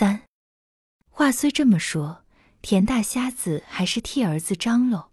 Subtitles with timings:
[0.00, 0.22] 三
[1.10, 2.24] 话虽这么说，
[2.62, 5.12] 田大瞎子还是替儿子张罗。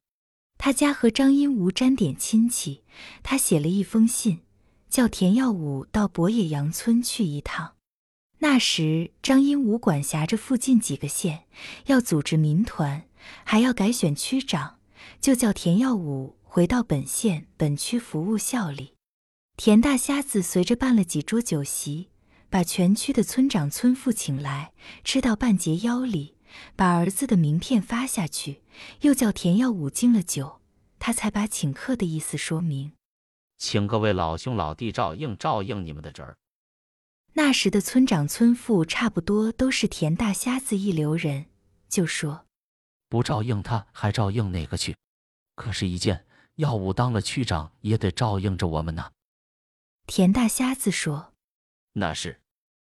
[0.57, 2.85] 他家和张荫吴沾点亲戚，
[3.21, 4.43] 他写了一封信，
[4.89, 7.75] 叫田耀武到博野杨村去一趟。
[8.38, 11.44] 那时张荫吴管辖着附近几个县，
[11.88, 13.10] 要组织民团，
[13.44, 14.80] 还要改选区长，
[15.20, 18.94] 就叫田耀武回到本县本区服务效力。
[19.58, 22.08] 田大瞎子随着办了几桌酒席。
[22.50, 24.71] 把全区的村长、村妇请来，
[25.04, 26.36] 吃到半截腰里，
[26.75, 28.62] 把儿子的名片发下去，
[29.02, 30.62] 又叫田耀武敬了酒，
[30.98, 32.94] 他才把请客的意思说明，
[33.58, 36.38] 请各位老兄老弟照应照应你们的侄儿。
[37.34, 41.48] 那时的村长、村妇差不多都是田大瞎子一流人，
[41.89, 42.45] 就说
[43.09, 44.95] 不照应他，还照应哪个去？
[45.55, 46.25] 可是，一见
[46.55, 49.11] 耀武当了区长，也得照应着我们呢。
[50.05, 51.34] 田大瞎子说。
[52.00, 52.40] 那是，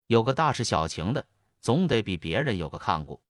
[0.08, 1.28] 有个大事小情的，
[1.62, 3.22] 总得比别人有个看顾。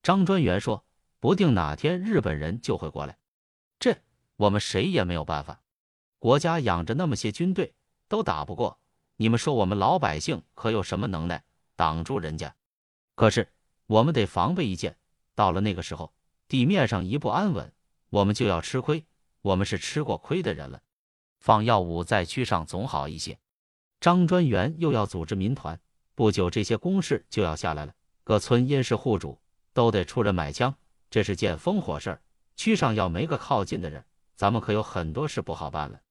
[0.00, 0.84] 张专员说，
[1.18, 3.18] 不定哪天日本人就会过来，
[3.80, 3.98] 这
[4.36, 5.60] 我们谁也没有办法。
[6.20, 7.74] 国家养着那么些军队，
[8.06, 8.78] 都打不过，
[9.16, 11.42] 你们说我们老百姓可有什么能耐
[11.74, 12.54] 挡住人家？
[13.16, 13.52] 可是
[13.86, 14.96] 我们得防备一件，
[15.34, 16.14] 到了那个时候，
[16.46, 17.72] 地面上一不安稳，
[18.10, 19.04] 我们就要吃亏。
[19.42, 20.80] 我们是吃过亏的人了，
[21.40, 23.36] 放药物在区上总好一些。
[24.06, 25.80] 张专员又要组织民团，
[26.14, 27.92] 不久这些公事就要下来了。
[28.22, 29.40] 各村因是户主，
[29.72, 30.72] 都得出人买枪，
[31.10, 32.22] 这是件风火事儿。
[32.54, 34.04] 区上要没个靠近的人，
[34.36, 36.02] 咱们可有很多事不好办了。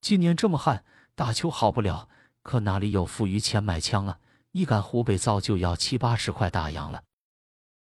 [0.00, 0.84] 今年这么旱，
[1.16, 2.08] 大秋好不了，
[2.44, 4.20] 可哪里有富余钱买枪啊？
[4.52, 7.02] 一杆湖北造就要七八十块大洋了。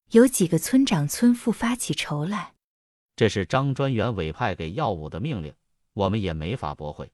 [0.09, 2.55] 有几个村长村妇发起愁来。
[3.15, 5.53] 这是张专员委派给耀武的命令，
[5.93, 7.11] 我们也没法驳回。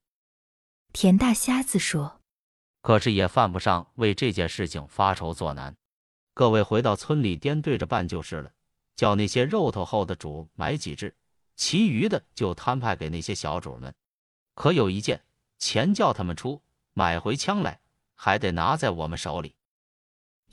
[0.93, 2.21] 田大瞎子说
[2.81, 5.75] ：“可是也犯不上为这件事情发愁作难。
[6.33, 8.52] 各位回到村里颠对着办就是了。
[8.95, 11.16] 叫那些肉头厚的主买几只，
[11.55, 13.94] 其余的就摊派给那些小主们。
[14.56, 15.23] 可有一件，
[15.59, 16.63] 钱叫他们出，
[16.94, 17.79] 买回枪来
[18.16, 19.53] 还得拿在我们手里。”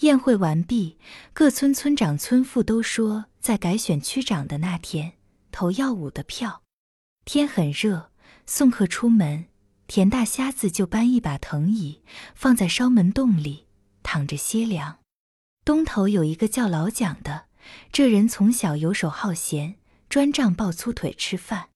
[0.01, 0.99] 宴会完毕，
[1.33, 5.15] 各村村长村妇都说在改选区长的那天
[5.51, 6.63] 投耀武的票。
[7.25, 8.11] 天很热，
[8.45, 9.47] 送客出门。
[9.87, 12.01] 田大瞎子就搬一把藤椅，
[12.35, 13.67] 放在烧门洞里
[14.03, 14.99] 躺着歇凉。
[15.65, 17.47] 东头有一个叫老蒋的，
[17.93, 19.77] 这人从小游手好闲，
[20.09, 21.69] 专仗抱粗腿吃饭。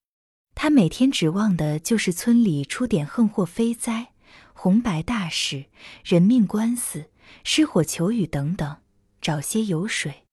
[0.54, 4.12] 他每天指望的就是村里出点横祸非灾、
[4.52, 5.66] 红白大事、
[6.02, 7.10] 人命官司、
[7.44, 8.78] 失火求雨等等，
[9.20, 10.24] 找些油水。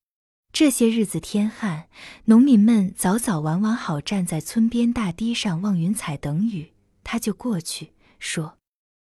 [0.52, 1.88] 这些日子天旱，
[2.26, 6.72] 农民们早早晚晚好站在村边大堤上望云彩等雨。
[7.06, 8.58] 他就过去说：“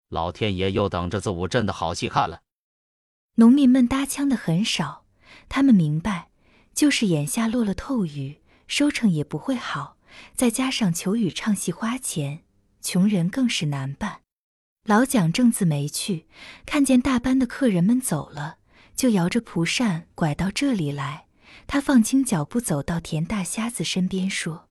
[0.07, 2.43] 老天爷又等着子午镇的好戏看了。”
[3.35, 5.03] 农民们搭腔的很少，
[5.49, 6.29] 他们明白，
[6.73, 9.97] 就是眼下落了透雨，收成也不会好，
[10.33, 12.43] 再加上求雨唱戏花钱，
[12.81, 14.21] 穷人更是难办。
[14.85, 16.27] 老蒋正自没去，
[16.65, 18.59] 看见大班的客人们走了，
[18.95, 21.25] 就摇着蒲扇拐到这里来。
[21.65, 24.69] 他放轻脚步走到田大瞎子身边说：“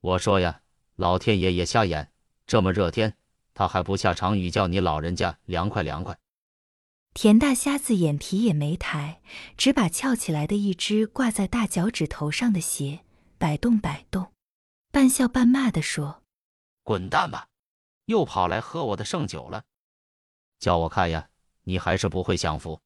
[0.00, 0.60] 我说呀，
[0.96, 2.12] 老天爷也瞎眼。”
[2.48, 3.14] 这么热天，
[3.52, 6.18] 他还不下场雨，叫你老人家凉快凉快。
[7.12, 9.20] 田大瞎子眼皮也没抬，
[9.58, 13.00] 只把翘起来的一只挂在大脚趾头上的鞋
[13.36, 14.32] 摆动摆动，
[14.90, 16.22] 半笑半骂地说
[16.84, 17.48] ：“滚蛋吧，
[18.06, 19.64] 又跑来喝我的剩酒了。
[20.58, 21.28] 叫我看呀，
[21.64, 22.80] 你还是不会享福。”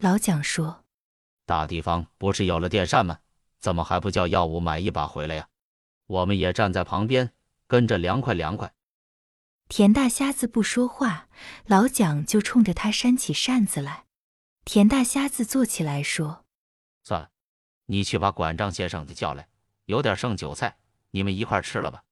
[0.00, 0.86] 老蒋说
[1.44, 3.18] ：“大地方不是有了电扇吗？
[3.58, 5.48] 怎么还不叫耀武买一把回来呀？
[6.06, 7.34] 我们也站在旁边。”
[7.72, 8.70] 跟着凉快凉快。
[9.66, 11.30] 田大瞎子不说话，
[11.64, 14.04] 老蒋就冲着他扇起扇子来。
[14.66, 16.44] 田大瞎子坐起来说
[17.02, 17.30] ：“算了，
[17.86, 19.48] 你去把管账先生的叫来，
[19.86, 20.76] 有点剩酒菜，
[21.12, 22.02] 你们一块吃了吧。”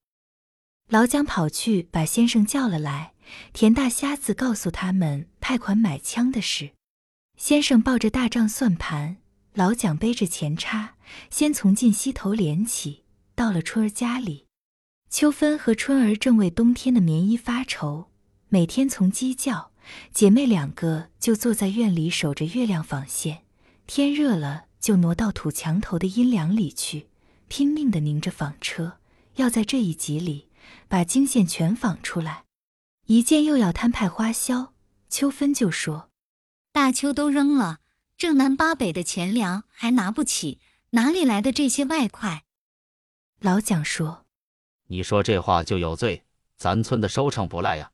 [0.89, 3.13] 老蒋跑去把先生叫了来。
[3.53, 6.71] 田大瞎子告诉他们派款买枪的事。
[7.37, 9.17] 先生抱着大账算盘，
[9.53, 10.95] 老蒋背着钱叉，
[11.29, 14.47] 先从进西头连起，到了春儿家里。
[15.11, 18.09] 秋分和春儿正为冬天的棉衣发愁，
[18.47, 19.73] 每天从鸡叫，
[20.13, 23.43] 姐妹两个就坐在院里守着月亮纺线。
[23.85, 27.09] 天热了，就挪到土墙头的阴凉里去，
[27.49, 28.99] 拼命的拧着纺车，
[29.35, 30.47] 要在这一集里
[30.87, 32.45] 把经线全纺出来。
[33.07, 34.73] 一件又要摊派花销，
[35.09, 36.09] 秋分就说
[36.71, 37.79] ：“大秋都扔了，
[38.15, 40.61] 正南八北的钱粮还拿不起，
[40.91, 42.45] 哪里来的这些外快？”
[43.41, 44.20] 老蒋说。
[44.91, 46.25] 你说这话就有罪，
[46.57, 47.93] 咱村的收成不赖呀。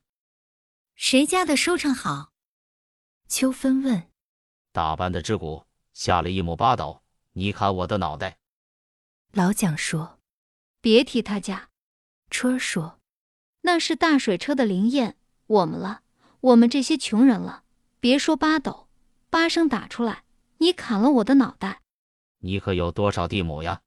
[0.96, 2.32] 谁家的收成好？
[3.28, 4.10] 秋芬问。
[4.72, 7.04] 打扮的之鼓下了一亩八斗，
[7.34, 8.38] 你砍我的脑袋。
[9.30, 10.18] 老蒋说
[10.82, 11.68] ：“别提他家。”
[12.30, 12.98] 春儿说
[13.62, 15.16] ：“那是大水车的灵验，
[15.46, 16.02] 我们了，
[16.40, 17.62] 我们这些穷人了。
[18.00, 18.88] 别说八斗，
[19.30, 20.24] 八声打出来，
[20.56, 21.82] 你砍了我的脑袋。”
[22.42, 23.82] 你可有多少地亩呀？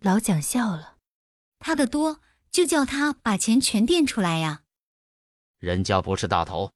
[0.00, 0.98] 老蒋笑了，
[1.60, 2.20] 他的多，
[2.50, 4.64] 就叫他把钱全垫出来呀。
[5.58, 6.72] 人家不是大头，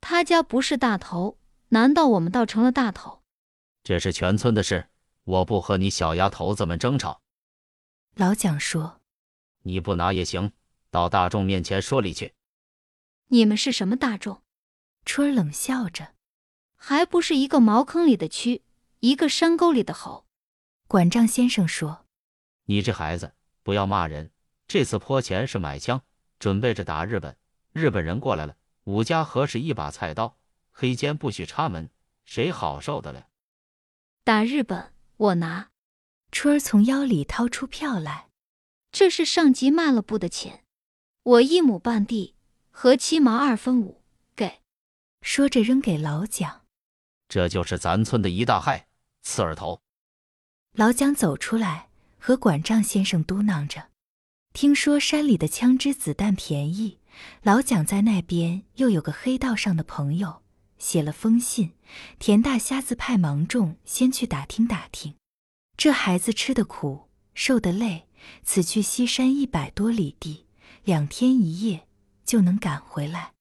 [0.00, 1.38] 他家不是大头，
[1.68, 3.22] 难道我们倒成了大头？
[3.82, 4.88] 这是全村的事，
[5.22, 7.22] 我不和你小丫头子们争吵。
[8.16, 9.00] 老蒋说
[9.62, 10.52] ：“你不拿也行，
[10.90, 12.34] 到大众面前说理去。”
[13.28, 14.42] 你们是什么大众？
[15.04, 16.14] 春儿冷笑着，
[16.76, 18.62] 还不是一个茅坑里的蛆。
[19.00, 20.26] 一个山沟里的猴，
[20.86, 22.06] 管账先生说
[22.64, 24.30] ：“你这孩子不要骂人。
[24.68, 26.00] 这次泼钱是买枪，
[26.38, 27.36] 准备着打日本。
[27.72, 30.38] 日本人过来了，武家合是一把菜刀，
[30.70, 31.90] 黑肩不许插门，
[32.24, 33.26] 谁好受得了？
[34.22, 35.70] 打日本，我拿。”
[36.30, 38.28] 春儿从腰里掏出票来，
[38.90, 40.64] 这是上级卖了布的钱，
[41.22, 42.34] 我一亩半地，
[42.70, 44.02] 合七毛二分五，
[44.34, 44.60] 给。
[45.22, 46.62] 说着扔给老蒋，
[47.28, 48.88] 这就是咱村的一大害。
[49.22, 49.80] 刺耳头，
[50.72, 51.88] 老蒋走出来，
[52.26, 53.88] 和管账先生嘟囔着
[54.54, 56.98] ：“听说山里的枪支子弹便宜，
[57.42, 60.40] 老蒋在那边又有个黑道上的朋友，
[60.78, 61.72] 写了封信，
[62.18, 65.16] 田大瞎子派芒种先去打听打听。
[65.76, 68.08] 这孩子吃的苦，受的累，
[68.42, 70.46] 此去西山一百多里地，
[70.84, 71.86] 两天一夜
[72.24, 73.34] 就能赶回来。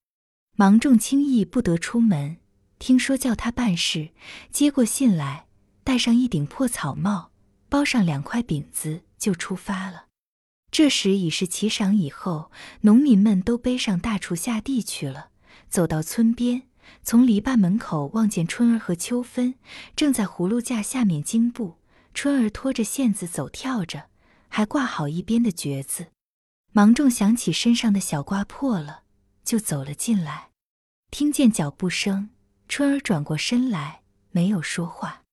[0.57, 2.35] 芒种轻易不得出门，
[2.79, 4.09] 听说叫他办事，
[4.51, 5.45] 接过信来。”
[5.85, 7.31] 戴上一顶破草帽，
[7.73, 10.05] 包上两块饼子，就出发了。
[10.69, 15.31] 这时已是齐晌以后，农民们都背上大锄下地去了。
[15.69, 16.67] 走到村边，
[17.01, 19.55] 从篱笆门口望见春儿和秋芬
[19.95, 21.79] 正在葫芦架下面经步。
[22.13, 24.03] 春儿拖着线子走跳着，
[24.49, 26.09] 还挂好一边的橛子。
[26.73, 29.01] 芒种想起身上的小褂破了，
[29.43, 30.49] 就走了进来。
[31.09, 32.29] 听见脚步声，
[32.67, 35.23] 春儿转过身来，没有说话。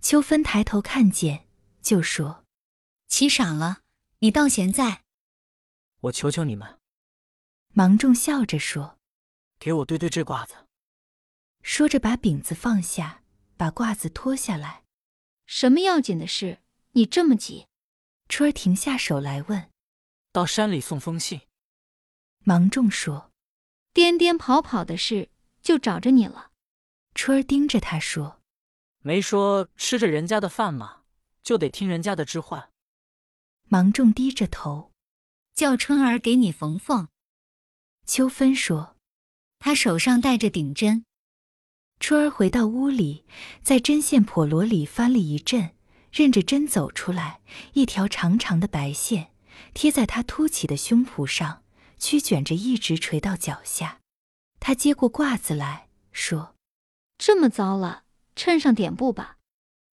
[0.00, 1.44] 秋芬抬头看见，
[1.82, 2.44] 就说
[3.08, 3.80] ：“起晌了，
[4.20, 5.02] 你到现在。”
[6.00, 6.78] 我求求你们。
[7.74, 8.98] 芒种笑着说
[9.58, 10.54] ：“给我堆堆这褂子。”
[11.62, 13.22] 说着把饼子放下，
[13.56, 14.84] 把褂子脱下来。
[15.46, 16.60] 什么要紧的事？
[16.92, 17.66] 你这么急？
[18.28, 19.70] 春儿停下手来问
[20.32, 21.42] ：“到山里送封信。”
[22.44, 23.30] 芒种说
[23.92, 25.30] ：“颠颠跑跑的事，
[25.62, 26.50] 就找着你了。”
[27.14, 28.40] 春儿盯着他说。
[29.00, 31.01] 没说吃着人家的饭吗？
[31.42, 32.70] 就得听人家的置换。
[33.68, 34.92] 芒种低着头，
[35.54, 37.08] 叫春儿给你缝缝。
[38.06, 38.96] 秋芬说
[39.58, 41.04] ：“他手上带着顶针。”
[42.00, 43.24] 春儿回到屋里，
[43.62, 45.74] 在针线笸箩里翻了一阵，
[46.10, 47.40] 认着针走出来，
[47.74, 49.32] 一条长长的白线
[49.72, 51.62] 贴在他凸起的胸脯上，
[51.98, 54.00] 曲卷着一直垂到脚下。
[54.58, 56.56] 他接过褂子来说
[57.18, 58.04] ：“这么糟了。”
[58.34, 59.36] 衬上点布吧，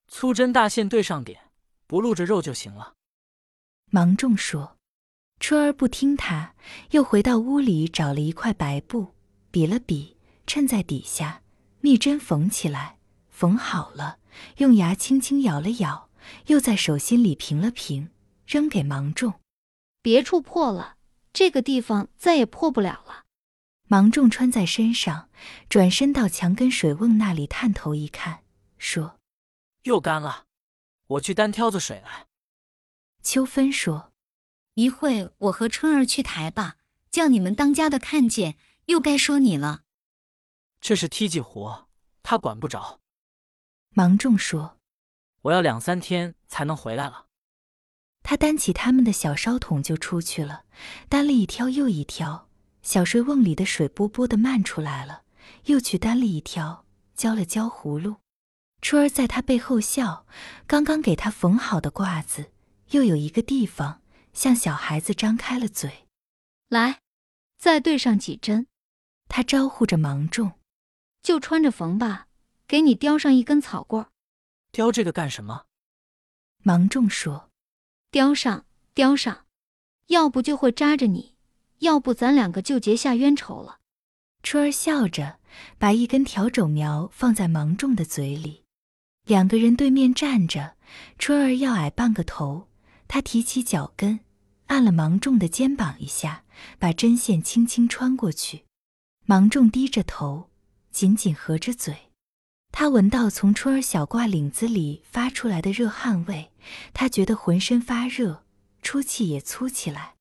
[0.10, 1.40] 粗针大线对上点，
[1.88, 2.94] 不露着肉就行了。
[3.92, 4.78] 芒种说，
[5.40, 6.54] 春儿不听他，
[6.92, 9.14] 又回到屋里找了一块白布，
[9.52, 11.44] 比了比，衬在底下，
[11.80, 12.98] 密针缝起来，
[13.30, 14.18] 缝好了，
[14.58, 16.10] 用牙轻轻咬了咬，
[16.48, 18.10] 又在手心里平了平，
[18.46, 19.36] 扔给芒种。
[20.02, 20.96] 别处破了，
[21.32, 23.26] 这个地方再也破不了了。
[23.88, 25.30] 芒种穿在身上，
[25.68, 28.40] 转身到墙根水瓮那里探头一看，
[28.78, 29.19] 说
[29.84, 30.46] ：“又干了，
[31.08, 32.28] 我去担挑子水来。”
[33.24, 34.14] 秋芬说
[34.76, 36.78] ：“一会我和春儿去抬吧，
[37.12, 39.84] 叫你们当家的看见，又该说你了。”
[40.82, 41.90] 这是梯级活，
[42.24, 43.02] 他管不着。
[43.92, 44.78] 芒种说
[45.44, 47.26] ：“我要两三天才能回来了。”
[48.24, 50.66] 他担起他们的小烧桶就出去了，
[51.10, 52.50] 担了一挑又一挑。
[52.82, 55.24] 小水瓮里的水波波的漫出来了，
[55.66, 58.18] 又去担了一挑，浇了浇葫芦。
[58.82, 60.26] 春儿在他背后笑，
[60.66, 62.52] 刚刚给他缝好的褂子，
[62.92, 64.02] 又有一个地方
[64.34, 66.08] 像小孩子张开了嘴。
[66.70, 67.02] 来，
[67.58, 68.68] 再对上几针。
[69.28, 70.54] 他招呼着芒种，
[71.22, 72.28] 就穿着缝吧。
[72.68, 74.12] 给你叼上一根草棍儿。
[74.72, 75.66] 叼这个干什么？
[76.64, 77.50] 芒种说
[78.12, 79.48] ：“叼上，叼上，
[80.08, 81.36] 要不就会扎着你。”
[81.80, 83.80] 要不咱两个就结下冤仇了。
[84.44, 85.40] 春儿笑着，
[85.78, 88.66] 把一根笤帚苗放在芒种的嘴里。
[89.30, 90.74] 两个人对面站着，
[91.20, 92.68] 春儿要矮半个头，
[93.08, 94.22] 他提起脚跟，
[94.66, 96.46] 按了芒种的肩膀一下，
[96.80, 98.64] 把针线轻轻穿过去。
[99.28, 100.50] 芒种低着头，
[100.90, 102.10] 紧紧合着嘴。
[102.72, 106.52] 他闻到从春儿小褂领子里发出来的热汗味，
[106.94, 108.46] 他觉得浑身发热，
[108.82, 110.16] 出气也粗起来。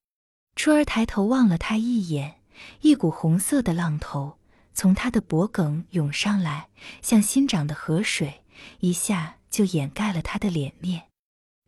[0.55, 2.43] 春儿抬头望了他一眼，
[2.83, 4.37] 一股红色的浪头
[4.75, 6.69] 从他的脖颈涌上来，
[7.00, 8.43] 像新涨的河水，
[8.81, 11.09] 一下就掩盖了他的脸面。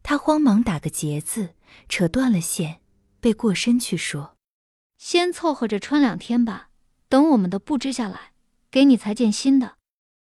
[0.02, 1.54] 他慌忙打个结子，
[1.88, 2.80] 扯断了线，
[3.20, 4.37] 背过身去说
[4.97, 6.70] ：“先凑合着穿两天吧，
[7.09, 8.32] 等我们的布织下来，
[8.70, 9.76] 给你裁件新的。”